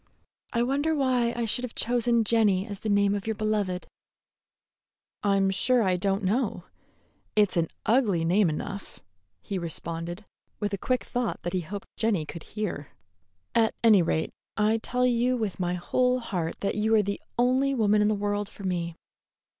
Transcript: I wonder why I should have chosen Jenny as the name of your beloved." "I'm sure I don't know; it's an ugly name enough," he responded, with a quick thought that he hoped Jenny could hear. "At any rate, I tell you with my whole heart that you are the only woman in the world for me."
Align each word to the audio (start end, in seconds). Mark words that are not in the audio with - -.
I 0.51 0.63
wonder 0.63 0.95
why 0.95 1.31
I 1.35 1.45
should 1.45 1.63
have 1.63 1.75
chosen 1.75 2.23
Jenny 2.23 2.65
as 2.65 2.79
the 2.79 2.89
name 2.89 3.13
of 3.13 3.27
your 3.27 3.35
beloved." 3.35 3.85
"I'm 5.21 5.51
sure 5.51 5.83
I 5.83 5.95
don't 5.95 6.23
know; 6.23 6.63
it's 7.35 7.55
an 7.55 7.67
ugly 7.85 8.25
name 8.25 8.49
enough," 8.49 8.99
he 9.43 9.59
responded, 9.59 10.25
with 10.59 10.73
a 10.73 10.77
quick 10.79 11.03
thought 11.03 11.43
that 11.43 11.53
he 11.53 11.61
hoped 11.61 11.85
Jenny 11.97 12.25
could 12.25 12.41
hear. 12.57 12.87
"At 13.53 13.75
any 13.83 14.01
rate, 14.01 14.31
I 14.57 14.79
tell 14.79 15.05
you 15.05 15.37
with 15.37 15.59
my 15.59 15.75
whole 15.75 16.17
heart 16.17 16.61
that 16.61 16.73
you 16.73 16.95
are 16.95 17.03
the 17.03 17.21
only 17.37 17.75
woman 17.75 18.01
in 18.01 18.07
the 18.07 18.15
world 18.15 18.49
for 18.49 18.63
me." 18.63 18.95